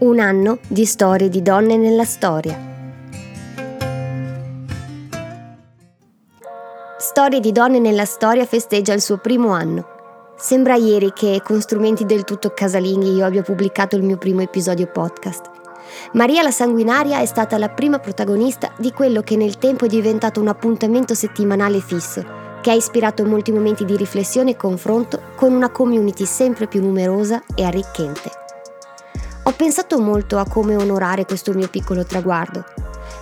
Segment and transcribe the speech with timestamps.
[0.00, 2.56] Un anno di storie di donne nella storia.
[6.96, 9.84] Storie di donne nella storia festeggia il suo primo anno.
[10.36, 14.86] Sembra ieri che con strumenti del tutto casalinghi io abbia pubblicato il mio primo episodio
[14.86, 15.50] podcast.
[16.12, 20.40] Maria la Sanguinaria è stata la prima protagonista di quello che nel tempo è diventato
[20.40, 22.24] un appuntamento settimanale fisso,
[22.62, 27.42] che ha ispirato molti momenti di riflessione e confronto con una community sempre più numerosa
[27.56, 28.37] e arricchente.
[29.48, 32.66] Ho pensato molto a come onorare questo mio piccolo traguardo.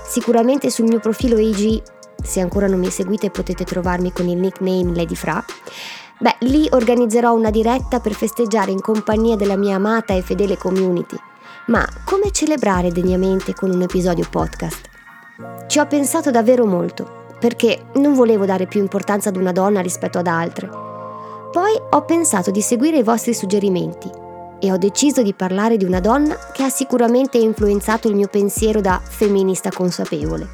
[0.09, 1.81] Sicuramente sul mio profilo IG,
[2.21, 5.45] se ancora non mi seguite potete trovarmi con il nickname Lady Fra,
[6.19, 11.17] beh, lì organizzerò una diretta per festeggiare in compagnia della mia amata e fedele community
[11.67, 14.89] ma come celebrare degnamente con un episodio podcast?
[15.69, 20.19] Ci ho pensato davvero molto, perché non volevo dare più importanza ad una donna rispetto
[20.19, 20.69] ad altre.
[21.53, 24.25] Poi ho pensato di seguire i vostri suggerimenti
[24.67, 28.81] e ho deciso di parlare di una donna che ha sicuramente influenzato il mio pensiero
[28.81, 30.49] da femminista consapevole.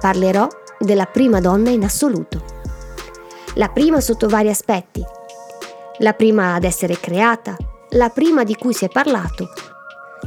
[0.00, 0.46] Parlerò
[0.78, 2.42] della prima donna in assoluto.
[3.54, 5.02] La prima sotto vari aspetti.
[5.98, 7.56] La prima ad essere creata,
[7.90, 9.48] la prima di cui si è parlato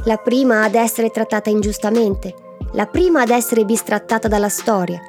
[0.04, 2.34] la prima ad essere trattata ingiustamente,
[2.72, 5.00] la prima ad essere bistrattata dalla storia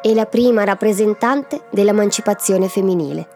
[0.00, 3.28] e la prima rappresentante dell'emancipazione femminile.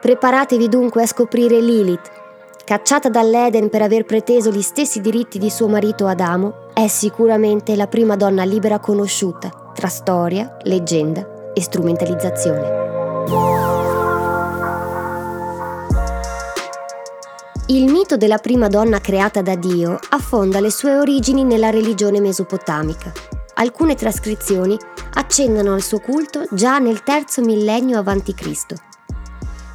[0.00, 2.10] Preparatevi dunque a scoprire Lilith,
[2.64, 7.86] cacciata dall'Eden per aver preteso gli stessi diritti di suo marito Adamo, è sicuramente la
[7.86, 12.82] prima donna libera conosciuta tra storia, leggenda e strumentalizzazione.
[17.66, 23.12] Il mito della prima donna creata da Dio affonda le sue origini nella religione mesopotamica.
[23.54, 24.76] Alcune trascrizioni
[25.14, 28.74] accennano al suo culto già nel terzo millennio a.C.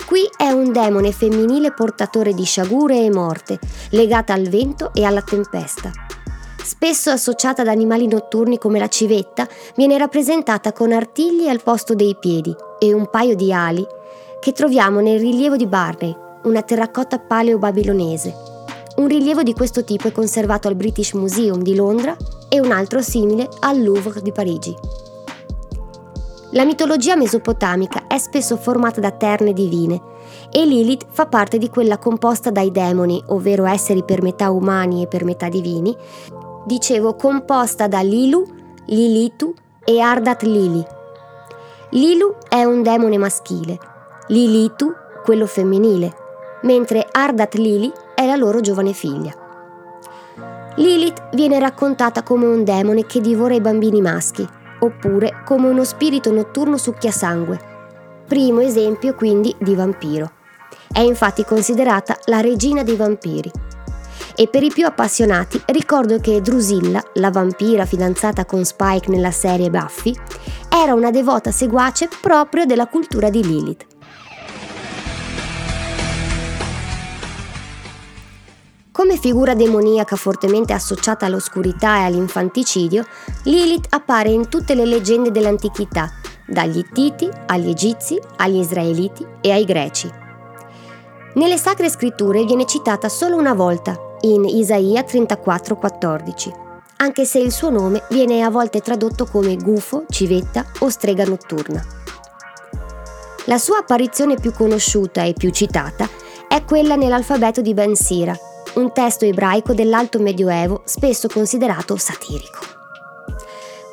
[0.09, 3.59] Qui è un demone femminile portatore di sciagure e morte,
[3.91, 5.91] legata al vento e alla tempesta.
[6.63, 12.17] Spesso associata ad animali notturni come la civetta, viene rappresentata con artigli al posto dei
[12.19, 13.85] piedi e un paio di ali
[14.39, 18.33] che troviamo nel rilievo di Barney, una terracotta paleo-babilonese.
[18.95, 22.17] Un rilievo di questo tipo è conservato al British Museum di Londra
[22.49, 24.75] e un altro simile al Louvre di Parigi.
[26.53, 30.01] La mitologia mesopotamica è spesso formata da terne divine
[30.51, 35.07] e Lilith fa parte di quella composta dai demoni, ovvero esseri per metà umani e
[35.07, 35.95] per metà divini,
[36.65, 38.43] dicevo composta da Lilu,
[38.85, 40.83] Lilitu e Ardat Lili.
[41.91, 43.77] Lilu è un demone maschile,
[44.29, 44.91] Lilitu
[45.23, 46.11] quello femminile,
[46.63, 49.31] mentre Ardat Lili è la loro giovane figlia.
[50.77, 54.47] Lilith viene raccontata come un demone che divora i bambini maschi,
[54.79, 57.59] oppure come uno spirito notturno succhiasangue.
[58.27, 60.31] Primo esempio quindi di vampiro.
[60.91, 63.51] È infatti considerata la regina dei vampiri.
[64.35, 69.69] E per i più appassionati ricordo che Drusilla, la vampira fidanzata con Spike nella serie
[69.69, 70.15] Buffy,
[70.69, 73.88] era una devota seguace proprio della cultura di Lilith.
[78.99, 83.05] Come figura demoniaca fortemente associata all'oscurità e all'infanticidio,
[83.43, 86.11] Lilith appare in tutte le leggende dell'antichità,
[86.45, 90.11] dagli Ittiti agli Egizi, agli Israeliti e ai Greci.
[91.35, 96.51] Nelle sacre scritture viene citata solo una volta, in Isaia 34:14,
[96.97, 101.81] anche se il suo nome viene a volte tradotto come gufo, civetta o strega notturna.
[103.45, 106.05] La sua apparizione più conosciuta e più citata
[106.49, 108.37] è quella nell'alfabeto di Ben Sira,
[108.75, 112.59] un testo ebraico dell'Alto Medioevo spesso considerato satirico.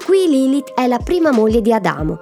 [0.04, 2.20] Qui Lilith è la prima moglie di Adamo.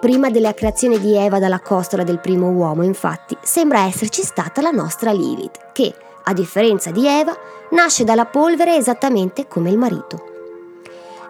[0.00, 4.70] Prima della creazione di Eva dalla costola del primo uomo, infatti, sembra esserci stata la
[4.70, 7.36] nostra Lilith, che, a differenza di Eva,
[7.70, 10.32] nasce dalla polvere esattamente come il marito.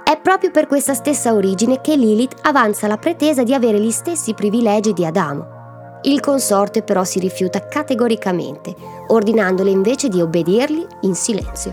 [0.05, 4.35] È proprio per questa stessa origine che Lilith avanza la pretesa di avere gli stessi
[4.35, 5.54] privilegi di Adamo,
[6.05, 8.75] il consorte però si rifiuta categoricamente,
[9.09, 11.73] ordinandole invece di obbedirgli in silenzio.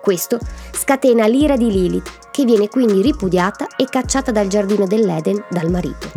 [0.00, 0.38] Questo
[0.72, 6.10] scatena l'ira di Lilith, che viene quindi ripudiata e cacciata dal giardino dell'Eden dal marito.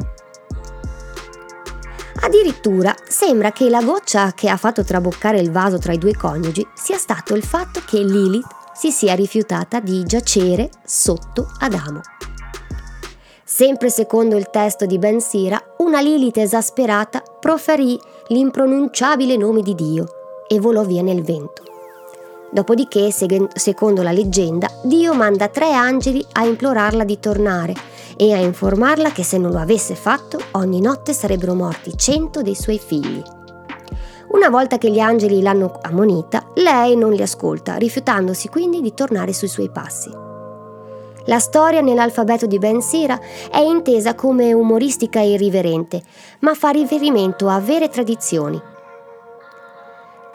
[2.21, 6.65] Addirittura sembra che la goccia che ha fatto traboccare il vaso tra i due coniugi
[6.73, 12.01] sia stato il fatto che Lilith si sia rifiutata di giacere sotto Adamo.
[13.55, 20.07] Sempre secondo il testo di Ben Sira, una Lilith esasperata proferì l'impronunciabile nome di Dio
[20.47, 21.61] e volò via nel vento.
[22.49, 27.75] Dopodiché, secondo la leggenda, Dio manda tre angeli a implorarla di tornare
[28.17, 32.55] e a informarla che se non lo avesse fatto, ogni notte sarebbero morti cento dei
[32.55, 33.21] suoi figli.
[34.29, 39.31] Una volta che gli angeli l'hanno ammonita, lei non li ascolta, rifiutandosi quindi di tornare
[39.31, 40.31] sui suoi passi.
[41.25, 43.17] La storia nell'alfabeto di Ben Sira
[43.49, 46.01] è intesa come umoristica e irriverente,
[46.39, 48.61] ma fa riferimento a vere tradizioni.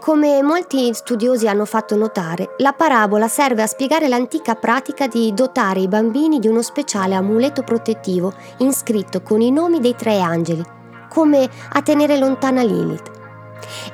[0.01, 5.81] Come molti studiosi hanno fatto notare, la parabola serve a spiegare l'antica pratica di dotare
[5.81, 10.65] i bambini di uno speciale amuleto protettivo inscritto con i nomi dei tre angeli,
[11.11, 13.18] come a tenere lontana Lilith.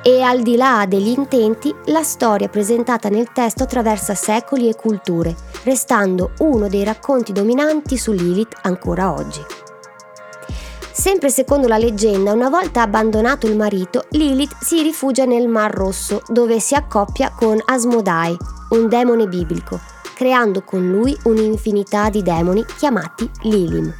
[0.01, 5.35] E al di là degli intenti, la storia presentata nel testo attraversa secoli e culture,
[5.63, 9.41] restando uno dei racconti dominanti su Lilith ancora oggi.
[10.91, 16.21] Sempre secondo la leggenda, una volta abbandonato il marito, Lilith si rifugia nel Mar Rosso,
[16.27, 18.35] dove si accoppia con Asmodai,
[18.69, 19.79] un demone biblico,
[20.15, 23.93] creando con lui un'infinità di demoni chiamati Lilim.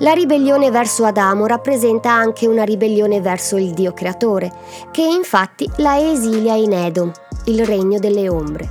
[0.00, 4.50] La ribellione verso Adamo rappresenta anche una ribellione verso il Dio creatore,
[4.90, 7.12] che infatti la esilia in Edom,
[7.44, 8.68] il regno delle ombre.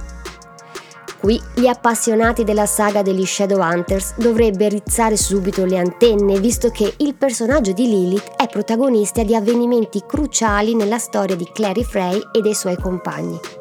[1.19, 7.13] Qui gli appassionati della saga degli Shadowhunters dovrebbero rizzare subito le antenne, visto che il
[7.13, 12.55] personaggio di Lilith è protagonista di avvenimenti cruciali nella storia di Clary Frey e dei
[12.55, 13.58] suoi compagni.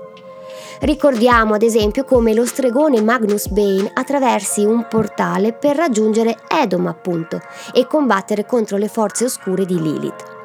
[0.81, 7.41] Ricordiamo ad esempio come lo stregone Magnus Bane attraversi un portale per raggiungere Edom appunto
[7.73, 10.37] e combattere contro le forze oscure di Lilith.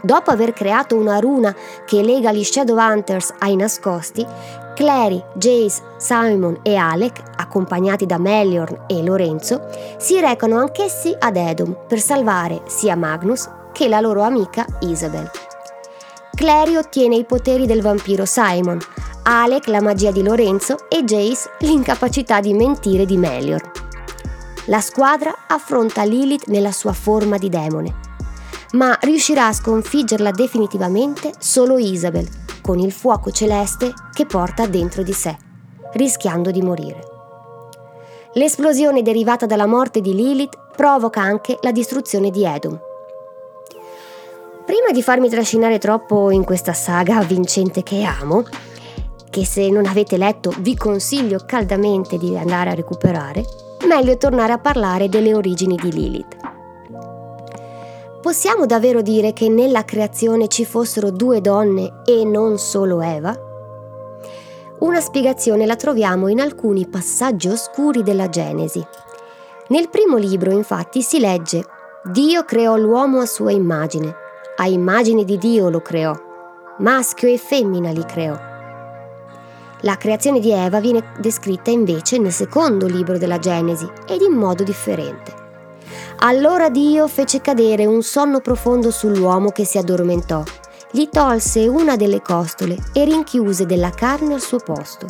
[0.00, 1.54] Dopo aver creato una runa
[1.84, 4.26] che lega gli Shadowhunters ai nascosti,
[4.74, 9.68] Clary, Jace, Simon e Alec, accompagnati da Meliorn e Lorenzo,
[9.98, 15.30] si recano anch'essi ad Edom per salvare sia Magnus che la loro amica Isabel.
[16.34, 18.80] Clary ottiene i poteri del vampiro Simon,
[19.24, 23.70] Alec la magia di Lorenzo e Jace l'incapacità di mentire di Melior.
[24.64, 27.94] La squadra affronta Lilith nella sua forma di demone,
[28.72, 32.28] ma riuscirà a sconfiggerla definitivamente solo Isabel,
[32.60, 35.36] con il fuoco celeste che porta dentro di sé,
[35.92, 37.06] rischiando di morire.
[38.32, 42.76] L'esplosione derivata dalla morte di Lilith provoca anche la distruzione di Edom.
[44.66, 48.44] Prima di farmi trascinare troppo in questa saga vincente che amo,
[49.32, 53.42] che se non avete letto vi consiglio caldamente di andare a recuperare,
[53.88, 56.36] meglio tornare a parlare delle origini di Lilith.
[58.20, 63.34] Possiamo davvero dire che nella creazione ci fossero due donne e non solo Eva?
[64.80, 68.84] Una spiegazione la troviamo in alcuni passaggi oscuri della Genesi.
[69.68, 71.64] Nel primo libro infatti si legge
[72.04, 74.14] Dio creò l'uomo a sua immagine,
[74.56, 76.12] a immagine di Dio lo creò,
[76.80, 78.51] maschio e femmina li creò.
[79.84, 84.62] La creazione di Eva viene descritta invece nel secondo libro della Genesi ed in modo
[84.62, 85.34] differente.
[86.18, 90.44] Allora Dio fece cadere un sonno profondo sull'uomo che si addormentò,
[90.92, 95.06] gli tolse una delle costole e rinchiuse della carne al suo posto.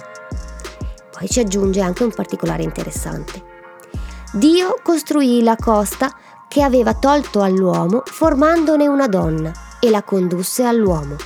[1.11, 3.43] Poi ci aggiunge anche un particolare interessante.
[4.33, 6.17] Dio costruì la costa
[6.49, 11.17] che aveva tolto all'uomo formandone una donna e la condusse all'uomo.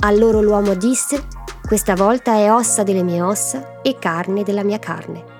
[0.00, 1.26] Allora l'uomo disse,
[1.66, 5.34] questa volta è ossa delle mie ossa e carne della mia carne.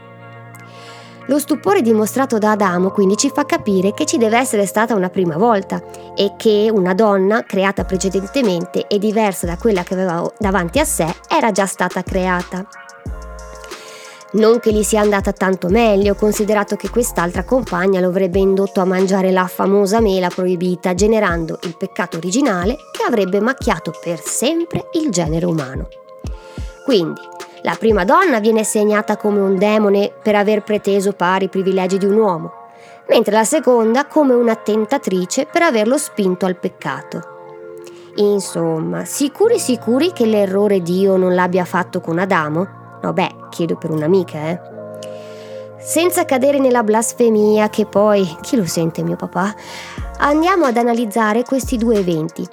[1.28, 5.08] Lo stupore dimostrato da Adamo quindi ci fa capire che ci deve essere stata una
[5.08, 5.82] prima volta
[6.14, 11.12] e che una donna creata precedentemente e diversa da quella che aveva davanti a sé
[11.28, 12.66] era già stata creata.
[14.33, 18.85] Non che gli sia andata tanto meglio, considerato che quest'altra compagna lo avrebbe indotto a
[18.85, 25.11] mangiare la famosa mela proibita, generando il peccato originale che avrebbe macchiato per sempre il
[25.11, 25.88] genere umano.
[26.87, 27.21] Quindi,
[27.62, 32.16] la prima donna viene segnata come un demone per aver preteso pari privilegi di un
[32.16, 32.52] uomo,
[33.09, 37.35] mentre la seconda come una tentatrice per averlo spinto al peccato.
[38.19, 42.69] Insomma, sicuri sicuri che l'errore Dio non l'abbia fatto con Adamo?
[43.02, 44.61] No, beh, chiedo per un'amica, eh.
[45.81, 49.52] Senza cadere nella blasfemia che poi, chi lo sente mio papà,
[50.19, 52.47] andiamo ad analizzare questi due eventi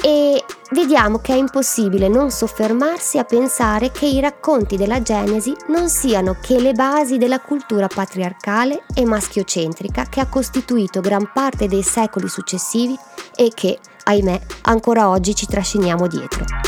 [0.00, 5.88] e vediamo che è impossibile non soffermarsi a pensare che i racconti della Genesi non
[5.88, 11.82] siano che le basi della cultura patriarcale e maschiocentrica che ha costituito gran parte dei
[11.82, 12.96] secoli successivi
[13.34, 16.67] e che, ahimè, ancora oggi ci trasciniamo dietro.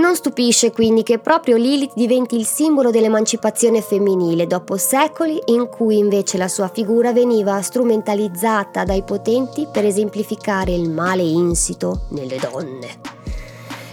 [0.00, 5.98] Non stupisce quindi che proprio Lilith diventi il simbolo dell'emancipazione femminile dopo secoli in cui
[5.98, 13.18] invece la sua figura veniva strumentalizzata dai potenti per esemplificare il male insito nelle donne.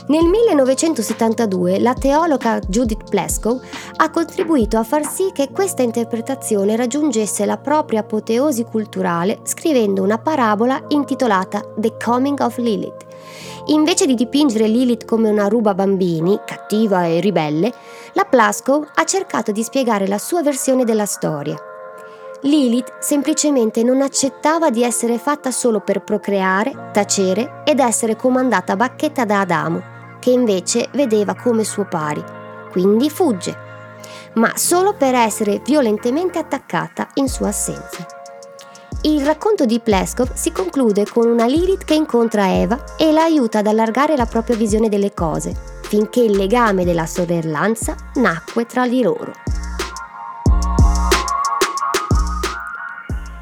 [0.07, 3.59] Nel 1972 la teologa Judith Pleskow
[3.97, 10.17] ha contribuito a far sì che questa interpretazione raggiungesse la propria apoteosi culturale scrivendo una
[10.17, 13.06] parabola intitolata The Coming of Lilith.
[13.69, 17.73] Invece di dipingere Lilith come una ruba bambini, cattiva e ribelle,
[18.13, 21.55] la Plaskow ha cercato di spiegare la sua versione della storia.
[22.41, 28.77] Lilith semplicemente non accettava di essere fatta solo per procreare, tacere ed essere comandata a
[28.77, 29.81] bacchetta da Adamo,
[30.19, 32.23] che invece vedeva come suo pari.
[32.71, 33.57] Quindi fugge,
[34.35, 38.16] ma solo per essere violentemente attaccata in sua assenza.
[39.07, 43.59] Il racconto di Pleskov si conclude con una Lilith che incontra Eva e la aiuta
[43.59, 49.01] ad allargare la propria visione delle cose, finché il legame della sorellanza nacque tra di
[49.01, 49.31] loro.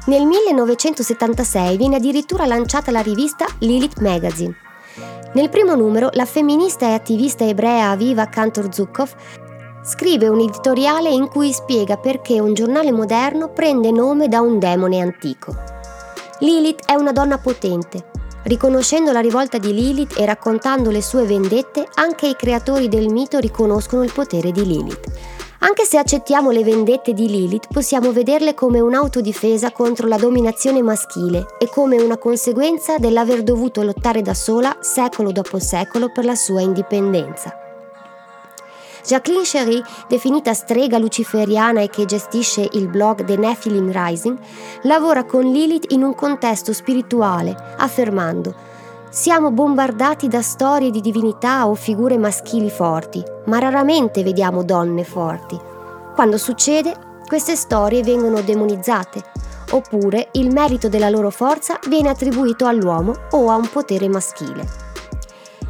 [0.04, 4.56] Nel 1976 viene addirittura lanciata la rivista Lilith Magazine,
[5.36, 9.14] nel primo numero, la femminista e attivista ebrea Aviva Kantor Zukov
[9.86, 15.00] scrive un editoriale in cui spiega perché un giornale moderno prende nome da un demone
[15.00, 15.54] antico.
[16.40, 18.10] Lilith è una donna potente.
[18.42, 23.38] Riconoscendo la rivolta di Lilith e raccontando le sue vendette, anche i creatori del mito
[23.38, 25.06] riconoscono il potere di Lilith.
[25.60, 31.46] Anche se accettiamo le vendette di Lilith, possiamo vederle come un'autodifesa contro la dominazione maschile
[31.58, 36.60] e come una conseguenza dell'aver dovuto lottare da sola secolo dopo secolo per la sua
[36.60, 37.65] indipendenza.
[39.06, 44.36] Jacqueline Chery, definita strega luciferiana e che gestisce il blog The Nephilim Rising,
[44.82, 48.74] lavora con Lilith in un contesto spirituale, affermando
[49.08, 55.58] siamo bombardati da storie di divinità o figure maschili forti, ma raramente vediamo donne forti.
[56.14, 56.94] Quando succede,
[57.26, 59.22] queste storie vengono demonizzate,
[59.70, 64.85] oppure il merito della loro forza viene attribuito all'uomo o a un potere maschile.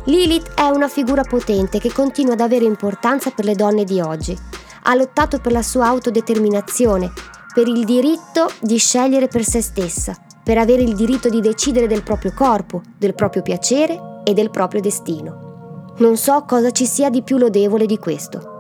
[0.07, 4.39] Lilith è una figura potente che continua ad avere importanza per le donne di oggi.
[4.85, 7.13] Ha lottato per la sua autodeterminazione,
[7.53, 12.05] per il diritto di scegliere per se stessa, per avere il diritto di decidere del
[12.05, 15.95] proprio corpo, del proprio piacere e del proprio destino.
[15.99, 18.56] Non so cosa ci sia di più lodevole di questo.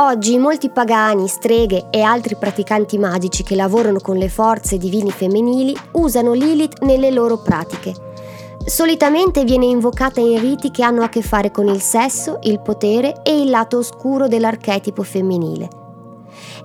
[0.00, 5.76] Oggi molti pagani, streghe e altri praticanti magici che lavorano con le forze divini femminili
[5.92, 7.94] usano Lilith nelle loro pratiche.
[8.64, 13.22] Solitamente viene invocata in riti che hanno a che fare con il sesso, il potere
[13.24, 15.78] e il lato oscuro dell'archetipo femminile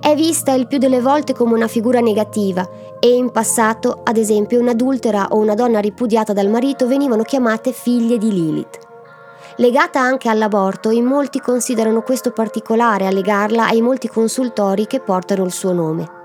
[0.04, 2.68] è vista il più delle volte come una figura negativa
[3.00, 8.18] e in passato, ad esempio, un'adultera o una donna ripudiata dal marito venivano chiamate figlie
[8.18, 8.93] di Lilith.
[9.58, 15.44] Legata anche all'aborto, in molti considerano questo particolare a legarla ai molti consultori che portano
[15.44, 16.22] il suo nome.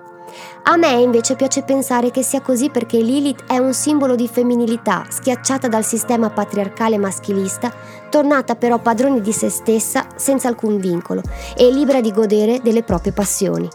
[0.63, 5.05] A me invece piace pensare che sia così perché Lilith è un simbolo di femminilità,
[5.09, 7.71] schiacciata dal sistema patriarcale maschilista,
[8.09, 11.21] tornata però padrone di se stessa senza alcun vincolo
[11.55, 13.67] e libera di godere delle proprie passioni.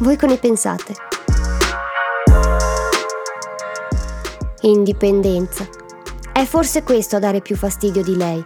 [0.00, 0.94] Voi che ne pensate?
[4.62, 5.66] Indipendenza.
[6.32, 8.44] È forse questo a dare più fastidio di lei.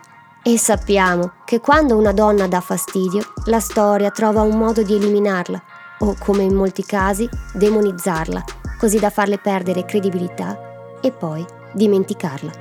[0.49, 5.63] E sappiamo che quando una donna dà fastidio, la storia trova un modo di eliminarla
[5.99, 8.43] o, come in molti casi, demonizzarla,
[8.79, 12.53] così da farle perdere credibilità e poi dimenticarla.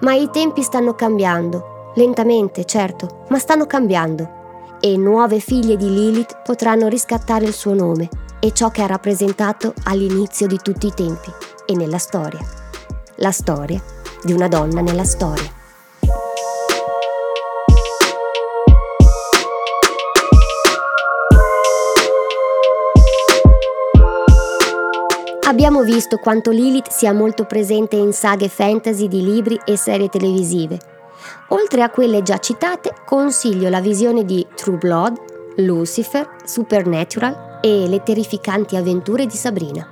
[0.00, 6.40] Ma i tempi stanno cambiando, lentamente certo, ma stanno cambiando, e nuove figlie di Lilith
[6.42, 8.08] potranno riscattare il suo nome
[8.40, 11.30] e ciò che ha rappresentato all'inizio di tutti i tempi
[11.64, 12.40] e nella storia.
[13.18, 13.80] La storia
[14.24, 15.54] di una donna nella storia.
[25.58, 30.78] Abbiamo visto quanto Lilith sia molto presente in saghe fantasy di libri e serie televisive.
[31.48, 35.16] Oltre a quelle già citate, consiglio la visione di True Blood,
[35.56, 39.84] Lucifer, Supernatural e le terrificanti avventure di Sabrina.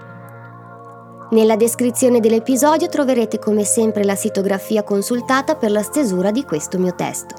[1.32, 6.94] Nella descrizione dell'episodio troverete come sempre la sitografia consultata per la stesura di questo mio
[6.94, 7.34] testo.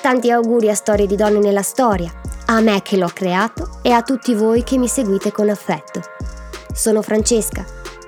[0.00, 2.12] Tanti auguri a Storie di donne nella storia,
[2.46, 6.16] a me che l'ho creato e a tutti voi che mi seguite con affetto.
[6.78, 7.64] Sono Francesca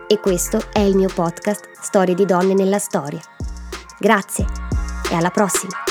[0.07, 3.21] e questo è il mio podcast Storie di donne nella storia.
[3.99, 4.47] Grazie
[5.11, 5.90] e alla prossima!